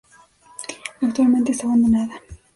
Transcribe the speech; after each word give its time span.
Actualmente 1.01 1.51
está 1.51 1.65
abandonada. 1.67 2.19